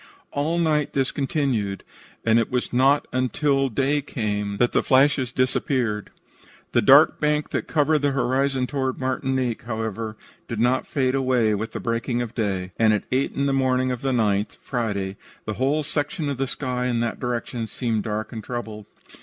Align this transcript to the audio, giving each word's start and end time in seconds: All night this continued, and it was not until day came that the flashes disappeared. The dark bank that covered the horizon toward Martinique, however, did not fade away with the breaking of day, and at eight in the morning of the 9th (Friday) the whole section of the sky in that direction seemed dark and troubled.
All 0.31 0.57
night 0.57 0.93
this 0.93 1.11
continued, 1.11 1.83
and 2.25 2.39
it 2.39 2.49
was 2.49 2.73
not 2.73 3.07
until 3.13 3.69
day 3.69 4.01
came 4.01 4.57
that 4.57 4.71
the 4.71 4.81
flashes 4.81 5.31
disappeared. 5.31 6.09
The 6.71 6.81
dark 6.81 7.19
bank 7.19 7.51
that 7.51 7.67
covered 7.67 7.99
the 7.99 8.09
horizon 8.09 8.65
toward 8.65 8.99
Martinique, 8.99 9.61
however, 9.61 10.17
did 10.47 10.59
not 10.59 10.87
fade 10.87 11.13
away 11.13 11.53
with 11.53 11.73
the 11.73 11.79
breaking 11.79 12.19
of 12.19 12.33
day, 12.33 12.71
and 12.79 12.93
at 12.95 13.03
eight 13.11 13.33
in 13.35 13.45
the 13.45 13.53
morning 13.53 13.91
of 13.91 14.01
the 14.01 14.11
9th 14.11 14.57
(Friday) 14.63 15.17
the 15.45 15.53
whole 15.61 15.83
section 15.83 16.29
of 16.29 16.37
the 16.37 16.47
sky 16.47 16.87
in 16.87 16.99
that 17.01 17.19
direction 17.19 17.67
seemed 17.67 18.01
dark 18.01 18.31
and 18.33 18.43
troubled. 18.43 18.87